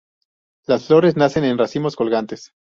[0.65, 2.55] La flores nacen en racimos colgantes.